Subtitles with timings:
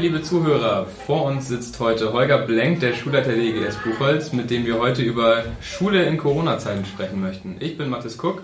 [0.00, 0.86] Moin, liebe Zuhörer.
[0.86, 5.02] Vor uns sitzt heute Holger Blenk, der Schulleiter der EGS Buchholz, mit dem wir heute
[5.02, 7.56] über Schule in Corona-Zeiten sprechen möchten.
[7.60, 8.40] Ich bin Mathis Cook.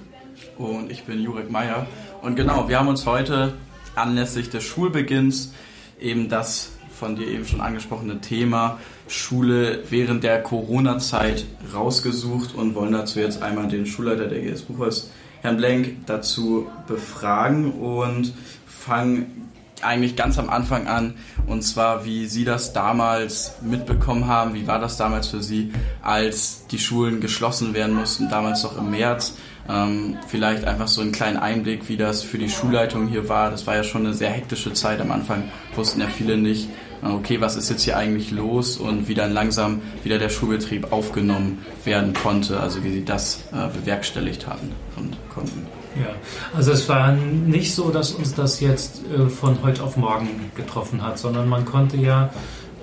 [0.58, 1.86] Und ich bin Jurek Meyer.
[2.20, 3.54] Und genau, wir haben uns heute
[3.94, 5.54] anlässlich des Schulbeginns
[5.98, 8.78] eben das von dir eben schon angesprochene Thema
[9.08, 15.10] Schule während der Corona-Zeit rausgesucht und wollen dazu jetzt einmal den Schulleiter der EGS Buchholz,
[15.40, 18.34] Herrn Blenk, dazu befragen und
[18.66, 19.45] fangen
[19.82, 21.14] eigentlich ganz am Anfang an.
[21.46, 24.54] Und zwar, wie Sie das damals mitbekommen haben.
[24.54, 25.72] Wie war das damals für Sie,
[26.02, 29.34] als die Schulen geschlossen werden mussten, damals noch im März?
[29.68, 33.50] Ähm, vielleicht einfach so einen kleinen Einblick, wie das für die Schulleitung hier war.
[33.50, 35.00] Das war ja schon eine sehr hektische Zeit.
[35.00, 35.44] Am Anfang
[35.74, 36.68] wussten ja viele nicht,
[37.02, 40.92] äh, okay, was ist jetzt hier eigentlich los und wie dann langsam wieder der Schulbetrieb
[40.92, 42.60] aufgenommen werden konnte.
[42.60, 45.66] Also wie Sie das äh, bewerkstelligt hatten und konnten.
[45.98, 46.14] Ja,
[46.54, 51.02] also es war nicht so, dass uns das jetzt äh, von heute auf morgen getroffen
[51.02, 52.30] hat, sondern man konnte ja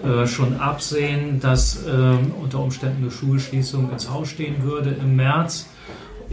[0.04, 1.90] äh, schon absehen, dass äh,
[2.42, 5.68] unter Umständen eine Schulschließung ins Haus stehen würde im März.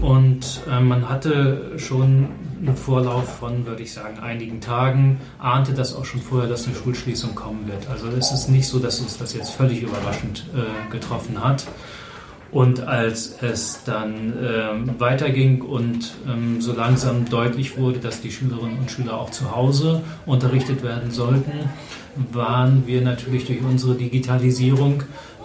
[0.00, 5.94] Und äh, man hatte schon einen Vorlauf von, würde ich sagen, einigen Tagen, ahnte das
[5.94, 7.88] auch schon vorher, dass eine Schulschließung kommen wird.
[7.90, 11.66] Also es ist nicht so, dass uns das jetzt völlig überraschend äh, getroffen hat.
[12.52, 18.78] Und als es dann ähm, weiterging und ähm, so langsam deutlich wurde, dass die Schülerinnen
[18.78, 21.70] und Schüler auch zu Hause unterrichtet werden sollten,
[22.32, 25.04] waren wir natürlich durch unsere Digitalisierung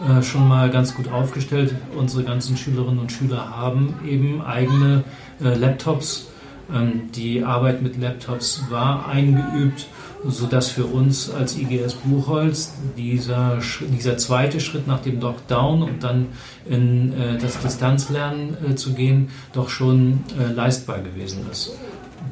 [0.10, 1.76] äh, schon mal ganz gut aufgestellt.
[1.96, 5.04] Unsere ganzen Schülerinnen und Schüler haben eben eigene
[5.44, 6.28] äh, Laptops.
[6.74, 9.88] Ähm, die Arbeit mit Laptops war eingeübt
[10.28, 13.60] sodass für uns als IGS Buchholz dieser,
[13.92, 16.28] dieser zweite Schritt nach dem Lockdown und dann
[16.66, 21.78] in äh, das Distanzlernen äh, zu gehen, doch schon äh, leistbar gewesen ist.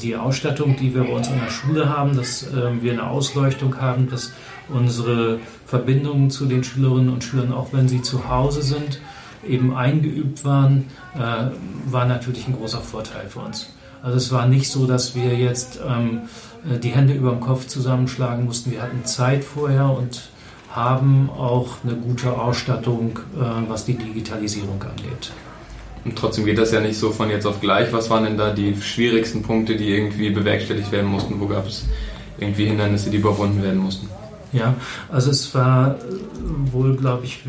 [0.01, 3.79] Die Ausstattung, die wir bei uns in der Schule haben, dass ähm, wir eine Ausleuchtung
[3.79, 4.33] haben, dass
[4.69, 9.01] unsere Verbindungen zu den Schülerinnen und Schülern, auch wenn sie zu Hause sind,
[9.47, 10.85] eben eingeübt waren,
[11.85, 13.73] war natürlich ein großer Vorteil für uns.
[14.03, 16.23] Also es war nicht so, dass wir jetzt ähm,
[16.69, 18.71] äh, die Hände über dem Kopf zusammenschlagen mussten.
[18.71, 20.23] Wir hatten Zeit vorher und
[20.69, 25.31] haben auch eine gute Ausstattung, äh, was die Digitalisierung angeht.
[26.03, 27.93] Und trotzdem geht das ja nicht so von jetzt auf gleich.
[27.93, 31.39] Was waren denn da die schwierigsten Punkte, die irgendwie bewerkstelligt werden mussten?
[31.39, 31.85] Wo gab es
[32.37, 34.09] irgendwie Hindernisse, die überwunden werden mussten?
[34.51, 34.75] Ja,
[35.09, 35.95] also es war
[36.73, 37.39] wohl, glaube ich,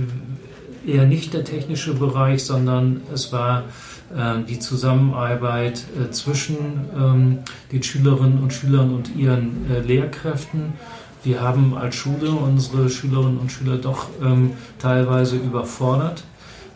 [0.87, 3.65] eher nicht der technische Bereich, sondern es war
[4.17, 6.57] ähm, die Zusammenarbeit äh, zwischen
[6.97, 7.39] ähm,
[7.73, 10.75] den Schülerinnen und Schülern und ihren äh, Lehrkräften.
[11.23, 16.25] Wir haben als Schule unsere Schülerinnen und Schüler doch ähm, teilweise überfordert,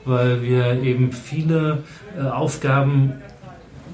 [0.04, 1.84] weil wir eben viele
[2.18, 3.12] äh, Aufgaben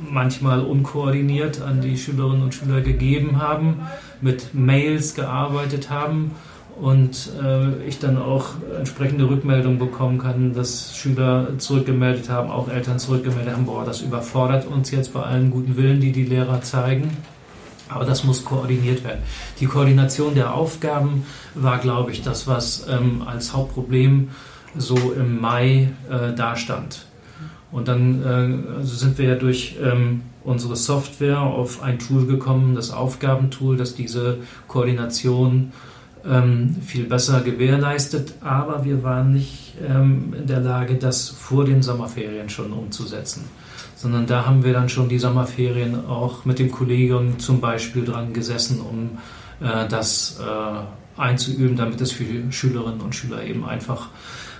[0.08, 3.80] manchmal unkoordiniert an die Schülerinnen und Schüler gegeben haben,
[4.20, 6.32] mit Mails gearbeitet haben
[6.80, 12.98] und äh, ich dann auch entsprechende Rückmeldungen bekommen kann, dass Schüler zurückgemeldet haben, auch Eltern
[12.98, 17.16] zurückgemeldet haben, boah, das überfordert uns jetzt bei allen guten Willen, die die Lehrer zeigen.
[17.88, 19.22] Aber das muss koordiniert werden.
[19.60, 24.30] Die Koordination der Aufgaben war, glaube ich, das, was ähm, als Hauptproblem
[24.76, 27.06] so im Mai äh, dastand.
[27.70, 32.90] Und dann äh, sind wir ja durch ähm, unsere Software auf ein Tool gekommen, das
[32.90, 35.72] Aufgabentool, das diese Koordination
[36.28, 41.82] ähm, viel besser gewährleistet, aber wir waren nicht ähm, in der Lage, das vor den
[41.82, 43.44] Sommerferien schon umzusetzen.
[43.96, 48.32] Sondern da haben wir dann schon die Sommerferien auch mit dem Kollegen zum Beispiel dran
[48.32, 49.18] gesessen, um
[49.60, 54.08] äh, das äh, einzuüben, damit es für Schülerinnen und Schüler eben einfach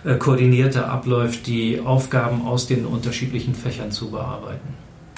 [0.05, 4.75] äh, koordinierter abläuft, die Aufgaben aus den unterschiedlichen Fächern zu bearbeiten.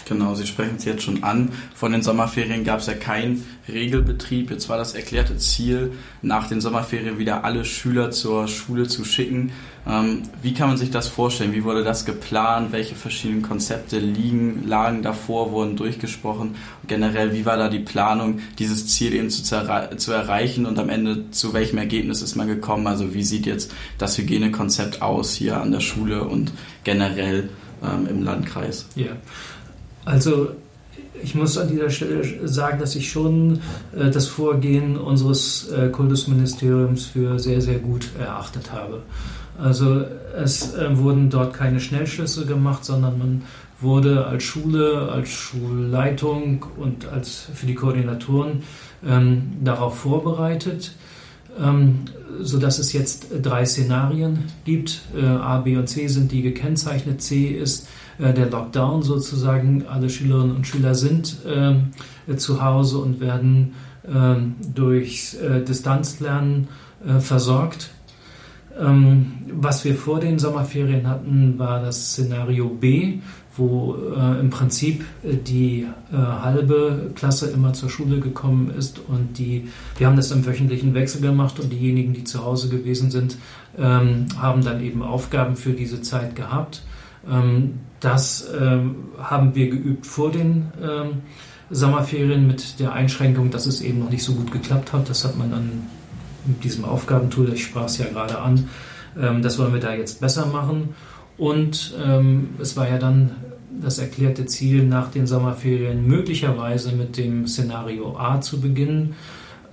[0.09, 1.50] Genau, Sie sprechen es jetzt schon an.
[1.75, 4.53] Von den Sommerferien gab es ja keinen Regelbetrieb.
[4.53, 9.50] Jetzt war das erklärte Ziel, nach den Sommerferien wieder alle Schüler zur Schule zu schicken.
[9.84, 11.53] Ähm, wie kann man sich das vorstellen?
[11.53, 12.71] Wie wurde das geplant?
[12.71, 16.51] Welche verschiedenen Konzepte liegen, lagen davor, wurden durchgesprochen?
[16.83, 20.89] Und generell, wie war da die Planung, dieses Ziel eben zu, zu erreichen und am
[20.89, 22.86] Ende zu welchem Ergebnis ist man gekommen?
[22.86, 26.53] Also wie sieht jetzt das Hygienekonzept aus hier an der Schule und
[26.84, 27.48] generell
[27.83, 28.86] ähm, im Landkreis?
[28.95, 29.10] Ja.
[30.07, 30.51] Also
[31.23, 33.61] ich muss an dieser Stelle sagen, dass ich schon
[33.95, 39.03] äh, das Vorgehen unseres äh, Kultusministeriums für sehr, sehr gut erachtet habe.
[39.59, 40.05] Also
[40.37, 43.43] es äh, wurden dort keine Schnellschlüsse gemacht, sondern man
[43.81, 48.63] wurde als Schule, als Schulleitung und als für die Koordinatoren
[49.07, 50.93] ähm, darauf vorbereitet,
[51.59, 52.01] ähm,
[52.41, 55.03] sodass es jetzt drei Szenarien gibt.
[55.17, 57.21] Äh, A, B und C sind die gekennzeichnet.
[57.21, 59.86] C ist äh, der Lockdown sozusagen.
[59.86, 63.74] Alle Schülerinnen und Schüler sind äh, zu Hause und werden
[64.13, 66.68] ähm, durchs äh, Distanzlernen
[67.07, 67.91] äh, versorgt.
[68.78, 73.18] Ähm, was wir vor den Sommerferien hatten, war das Szenario B,
[73.57, 79.69] wo äh, im Prinzip die äh, halbe Klasse immer zur Schule gekommen ist und die,
[79.97, 83.39] wir haben das im wöchentlichen Wechsel gemacht und diejenigen, die zu Hause gewesen sind,
[83.78, 86.83] ähm, haben dann eben Aufgaben für diese Zeit gehabt.
[87.30, 91.22] Ähm, das ähm, haben wir geübt vor den ähm,
[91.71, 95.09] Sommerferien mit der Einschränkung, dass es eben noch nicht so gut geklappt hat.
[95.09, 95.87] Das hat man dann
[96.47, 98.69] mit diesem Aufgabentool, ich sprach es ja gerade an,
[99.21, 100.95] ähm, das wollen wir da jetzt besser machen.
[101.39, 103.33] Und ähm, es war ja dann
[103.81, 109.15] das erklärte Ziel, nach den Sommerferien möglicherweise mit dem Szenario A zu beginnen,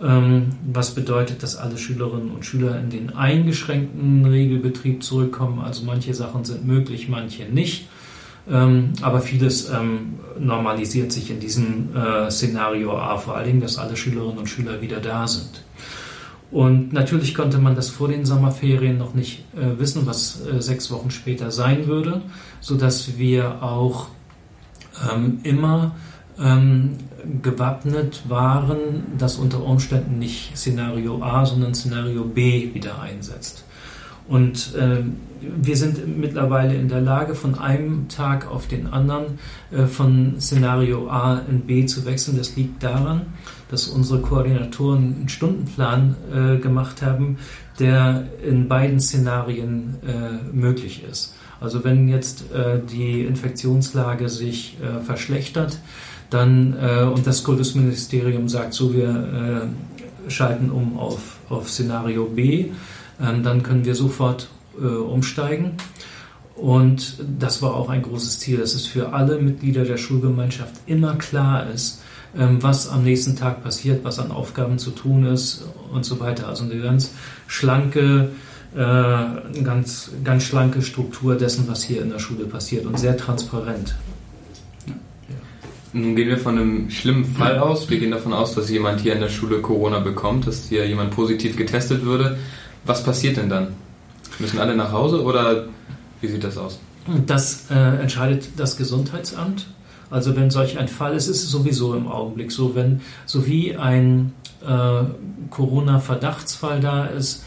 [0.02, 5.60] ähm, was bedeutet, dass alle Schülerinnen und Schüler in den eingeschränkten Regelbetrieb zurückkommen.
[5.60, 7.88] Also manche Sachen sind möglich, manche nicht.
[8.50, 13.78] Ähm, aber vieles ähm, normalisiert sich in diesem äh, Szenario A, vor allen Dingen, dass
[13.78, 15.64] alle Schülerinnen und Schüler wieder da sind.
[16.52, 20.92] Und natürlich konnte man das vor den Sommerferien noch nicht äh, wissen, was äh, sechs
[20.92, 22.22] Wochen später sein würde,
[22.60, 24.08] sodass wir auch
[25.12, 25.96] ähm, immer
[26.40, 26.98] ähm,
[27.42, 33.64] gewappnet waren, dass unter Umständen nicht Szenario A, sondern Szenario B wieder einsetzt.
[34.28, 35.04] Und äh,
[35.62, 39.40] wir sind mittlerweile in der Lage, von einem Tag auf den anderen
[39.72, 42.38] äh, von Szenario A in B zu wechseln.
[42.38, 43.24] Das liegt daran,
[43.70, 47.38] dass unsere Koordinatoren einen Stundenplan äh, gemacht haben,
[47.80, 51.36] der in beiden Szenarien äh, möglich ist.
[51.60, 55.80] Also wenn jetzt äh, die Infektionslage sich äh, verschlechtert,
[56.30, 56.74] dann
[57.14, 59.70] und das Kultusministerium sagt so, wir
[60.30, 62.72] schalten um auf, auf Szenario B,
[63.22, 65.78] ähm, dann können wir sofort umsteigen.
[66.56, 71.16] Und das war auch ein großes Ziel, dass es für alle Mitglieder der Schulgemeinschaft immer
[71.16, 72.02] klar ist,
[72.38, 76.48] ähm, was am nächsten Tag passiert, was an Aufgaben zu tun ist und so weiter.
[76.48, 77.12] Also eine ganz
[77.48, 78.30] schlanke,
[78.76, 83.96] äh, ganz, ganz schlanke Struktur dessen, was hier in der Schule passiert und sehr transparent.
[85.96, 87.88] Nun gehen wir von einem schlimmen Fall aus.
[87.88, 91.12] Wir gehen davon aus, dass jemand hier in der Schule Corona bekommt, dass hier jemand
[91.12, 92.38] positiv getestet würde.
[92.86, 93.70] Was passiert denn dann?
[94.40, 95.66] Müssen alle nach Hause oder
[96.22, 96.80] wie sieht das aus?
[97.26, 99.68] Das äh, entscheidet das Gesundheitsamt.
[100.10, 103.76] Also wenn solch ein Fall ist, ist es sowieso im Augenblick so, wenn so wie
[103.76, 104.34] ein
[104.66, 105.04] äh,
[105.50, 107.44] Corona-Verdachtsfall da ist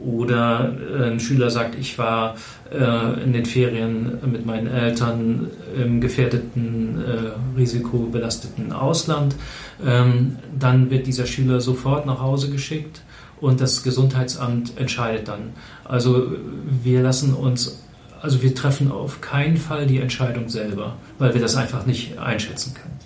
[0.00, 2.36] oder äh, ein Schüler sagt, ich war
[2.72, 9.34] äh, in den Ferien mit meinen Eltern im gefährdeten, äh, risikobelasteten Ausland,
[9.84, 13.02] ähm, dann wird dieser Schüler sofort nach Hause geschickt
[13.40, 15.50] und das Gesundheitsamt entscheidet dann.
[15.84, 16.32] Also
[16.82, 17.82] wir lassen uns
[18.20, 22.74] also wir treffen auf keinen Fall die Entscheidung selber, weil wir das einfach nicht einschätzen
[22.74, 22.98] können.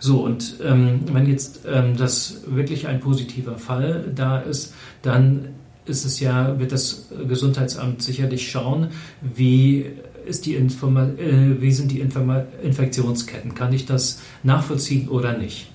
[0.00, 5.48] So, und ähm, wenn jetzt ähm, das wirklich ein positiver Fall da ist, dann
[5.86, 8.88] ist es ja, wird das Gesundheitsamt sicherlich schauen,
[9.22, 9.86] wie
[10.26, 13.54] ist die Informa äh, wie sind die Informa Infektionsketten?
[13.54, 15.70] Kann ich das nachvollziehen oder nicht?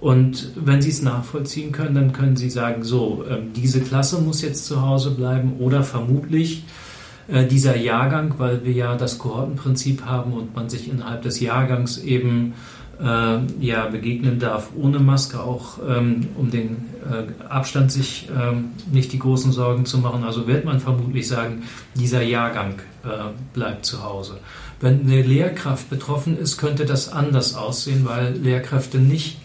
[0.00, 4.42] Und wenn Sie es nachvollziehen können, dann können Sie sagen, so, äh, diese Klasse muss
[4.42, 6.64] jetzt zu Hause bleiben oder vermutlich
[7.26, 11.98] äh, dieser Jahrgang, weil wir ja das Kohortenprinzip haben und man sich innerhalb des Jahrgangs
[11.98, 12.54] eben
[13.00, 19.12] äh, ja, begegnen darf ohne Maske, auch ähm, um den äh, Abstand sich ähm, nicht
[19.12, 20.24] die großen Sorgen zu machen.
[20.24, 21.62] Also wird man vermutlich sagen,
[21.94, 22.74] dieser Jahrgang
[23.04, 23.08] äh,
[23.52, 24.38] bleibt zu Hause.
[24.80, 29.38] Wenn eine Lehrkraft betroffen ist, könnte das anders aussehen, weil Lehrkräfte nicht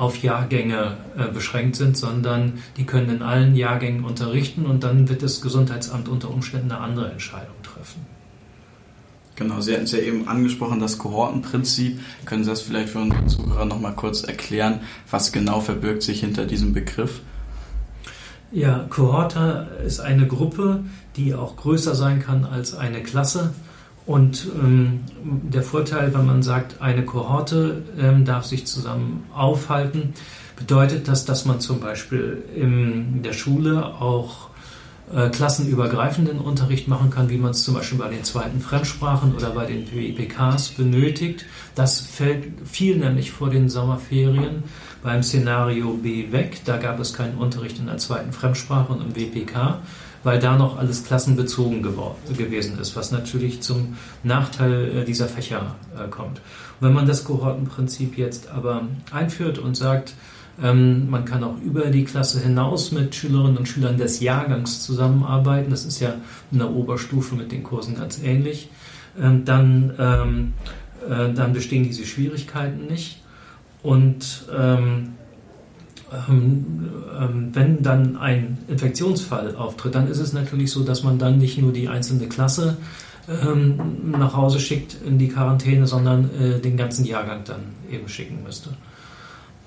[0.00, 5.22] auf Jahrgänge äh, beschränkt sind, sondern die können in allen Jahrgängen unterrichten und dann wird
[5.22, 8.06] das Gesundheitsamt unter Umständen eine andere Entscheidung treffen.
[9.36, 12.00] Genau, Sie hatten es ja eben angesprochen, das Kohortenprinzip.
[12.24, 14.80] Können Sie das vielleicht für unsere Zuhörer nochmal kurz erklären?
[15.10, 17.20] Was genau verbirgt sich hinter diesem Begriff?
[18.50, 20.82] Ja, Kohorte ist eine Gruppe,
[21.16, 23.52] die auch größer sein kann als eine Klasse
[24.06, 30.14] und ähm, der Vorteil, wenn man sagt, eine Kohorte ähm, darf sich zusammen aufhalten,
[30.56, 34.49] bedeutet das, dass man zum Beispiel in der Schule auch
[35.14, 39.50] äh, klassenübergreifenden Unterricht machen kann, wie man es zum Beispiel bei den zweiten Fremdsprachen oder
[39.50, 41.46] bei den WPKs benötigt.
[41.74, 44.64] Das fällt viel nämlich vor den Sommerferien
[45.02, 46.60] beim Szenario B weg.
[46.64, 49.80] Da gab es keinen Unterricht in der zweiten Fremdsprache und im WPK
[50.22, 56.08] weil da noch alles klassenbezogen gewesen ist, was natürlich zum Nachteil äh, dieser Fächer äh,
[56.08, 56.38] kommt.
[56.38, 60.14] Und wenn man das Kohortenprinzip jetzt aber einführt und sagt,
[60.62, 65.86] man kann auch über die Klasse hinaus mit Schülerinnen und Schülern des Jahrgangs zusammenarbeiten, das
[65.86, 66.14] ist ja
[66.52, 68.68] in der Oberstufe mit den Kursen ganz ähnlich,
[69.18, 70.52] ähm, dann, ähm,
[71.08, 73.22] äh, dann bestehen diese Schwierigkeiten nicht.
[73.82, 75.14] Und ähm,
[76.12, 81.58] ähm, wenn dann ein Infektionsfall auftritt, dann ist es natürlich so, dass man dann nicht
[81.58, 82.76] nur die einzelne Klasse
[83.28, 88.42] ähm, nach Hause schickt in die Quarantäne, sondern äh, den ganzen Jahrgang dann eben schicken
[88.44, 88.70] müsste.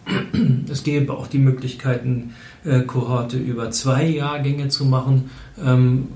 [0.69, 2.33] Es gäbe auch die Möglichkeiten,
[2.65, 5.29] äh, Kohorte über zwei Jahrgänge zu machen.
[5.63, 6.07] Ähm,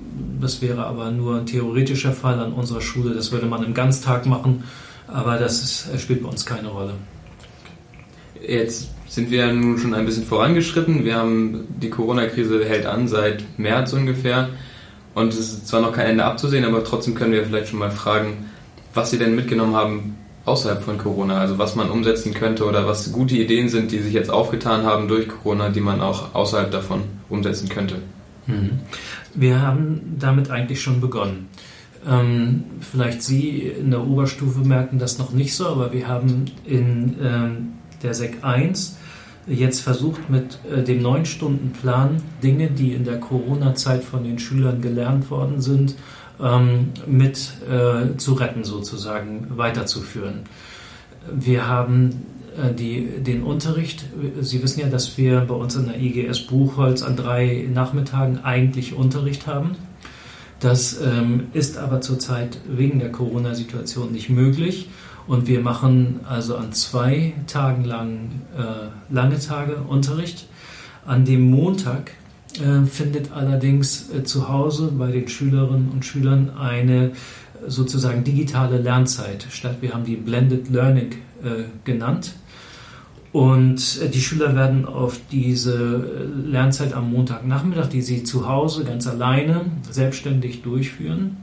[0.42, 3.14] das wäre aber nur ein theoretischer Fall an unserer Schule.
[3.14, 4.64] Das würde man im Ganztag machen,
[5.08, 6.94] aber das ist, spielt bei uns keine Rolle.
[8.46, 11.06] Jetzt sind wir nun schon ein bisschen vorangeschritten.
[11.06, 14.50] Wir haben die Corona-Krise hält an seit März ungefähr.
[15.14, 17.90] Und es ist zwar noch kein Ende abzusehen, aber trotzdem können wir vielleicht schon mal
[17.90, 18.46] fragen,
[18.94, 20.16] was Sie denn mitgenommen haben
[20.48, 24.14] außerhalb von Corona, also was man umsetzen könnte oder was gute Ideen sind, die sich
[24.14, 27.96] jetzt aufgetan haben durch Corona, die man auch außerhalb davon umsetzen könnte.
[28.48, 28.80] Mhm.
[29.34, 31.50] Wir haben damit eigentlich schon begonnen.
[32.08, 37.16] Ähm, vielleicht Sie in der Oberstufe merken das noch nicht so, aber wir haben in
[37.22, 38.98] ähm, der SEC 1
[39.48, 45.30] jetzt versucht mit äh, dem 9-Stunden-Plan Dinge, die in der Corona-Zeit von den Schülern gelernt
[45.32, 45.96] worden sind,
[46.42, 50.42] ähm, mit äh, zu retten, sozusagen weiterzuführen.
[51.32, 52.26] Wir haben
[52.58, 54.06] äh, die, den Unterricht,
[54.42, 58.94] Sie wissen ja, dass wir bei uns in der IGS Buchholz an drei Nachmittagen eigentlich
[58.94, 59.76] Unterricht haben.
[60.60, 64.90] Das ähm, ist aber zurzeit wegen der Corona-Situation nicht möglich.
[65.28, 70.48] Und wir machen also an zwei Tagen lang äh, lange Tage Unterricht.
[71.06, 72.12] An dem Montag
[72.86, 77.12] findet allerdings äh, zu Hause bei den Schülerinnen und Schülern eine
[77.66, 79.78] sozusagen digitale Lernzeit statt.
[79.82, 81.12] Wir haben die Blended Learning
[81.44, 82.34] äh, genannt.
[83.32, 88.84] Und äh, die Schüler werden auf diese äh, Lernzeit am Montagnachmittag, die sie zu Hause
[88.84, 91.38] ganz alleine selbstständig durchführen,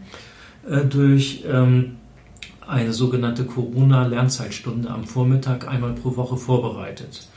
[0.88, 1.96] durch ähm,
[2.66, 7.28] eine sogenannte Corona-Lernzeitstunde am Vormittag einmal pro Woche vorbereitet.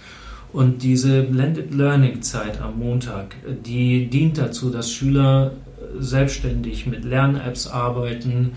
[0.54, 3.36] Und diese Blended Learning Zeit am Montag,
[3.66, 5.52] die dient dazu, dass Schüler
[6.00, 8.54] selbstständig mit Lern-Apps arbeiten,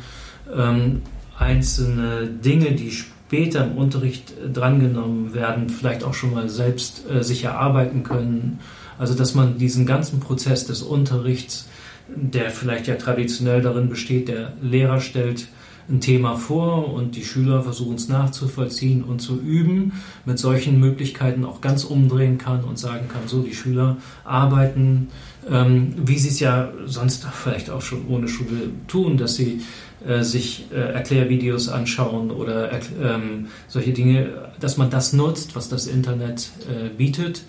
[0.55, 1.03] ähm,
[1.39, 7.45] einzelne Dinge, die später im Unterricht drangenommen werden, vielleicht auch schon mal selbst äh, sich
[7.45, 8.61] erarbeiten können.
[8.99, 11.69] Also dass man diesen ganzen Prozess des Unterrichts,
[12.09, 15.49] der vielleicht ja traditionell darin besteht, der Lehrer stellt
[15.91, 19.93] ein Thema vor und die Schüler versuchen es nachzuvollziehen und zu üben,
[20.25, 25.09] mit solchen Möglichkeiten auch ganz umdrehen kann und sagen kann, so die Schüler arbeiten,
[25.49, 29.63] ähm, wie sie es ja sonst vielleicht auch schon ohne Schule tun, dass sie
[30.07, 35.87] äh, sich äh, Erklärvideos anschauen oder ähm, solche Dinge, dass man das nutzt, was das
[35.87, 37.43] Internet äh, bietet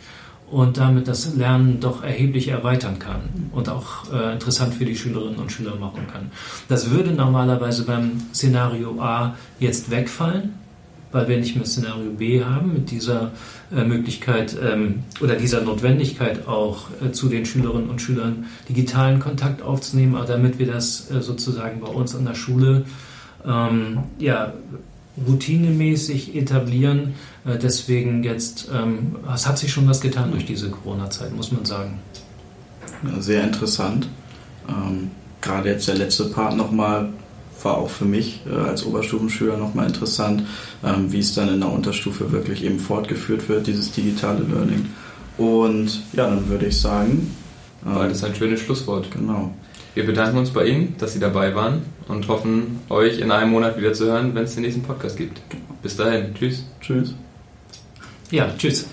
[0.51, 3.21] und damit das Lernen doch erheblich erweitern kann
[3.53, 6.29] und auch äh, interessant für die Schülerinnen und Schüler machen kann.
[6.67, 10.53] Das würde normalerweise beim Szenario A jetzt wegfallen,
[11.13, 13.31] weil wir nicht mehr Szenario B haben mit dieser
[13.73, 19.61] äh, Möglichkeit ähm, oder dieser Notwendigkeit auch äh, zu den Schülerinnen und Schülern digitalen Kontakt
[19.61, 22.85] aufzunehmen, aber damit wir das äh, sozusagen bei uns an der Schule
[23.45, 24.53] ähm, ja,
[25.27, 27.13] routinemäßig etablieren.
[27.45, 31.65] Äh, deswegen jetzt, ähm, es hat sich schon was getan durch diese Corona-Zeit, muss man
[31.65, 31.99] sagen.
[33.03, 34.07] Ja, sehr interessant.
[34.67, 37.09] Ähm, gerade jetzt der letzte Part nochmal
[37.63, 40.43] war auch für mich äh, als Oberstufenschüler nochmal interessant,
[40.83, 44.87] ähm, wie es dann in der Unterstufe wirklich eben fortgeführt wird, dieses digitale Learning.
[45.37, 47.35] Und ja, dann würde ich sagen.
[47.85, 49.11] Ähm, War das ein schönes Schlusswort.
[49.11, 49.53] Genau.
[49.93, 53.77] Wir bedanken uns bei Ihnen, dass Sie dabei waren und hoffen, euch in einem Monat
[53.77, 55.41] wieder zu hören, wenn es den nächsten Podcast gibt.
[55.81, 56.33] Bis dahin.
[56.33, 56.65] Tschüss.
[56.79, 57.13] Tschüss.
[58.29, 58.87] Ja, tschüss.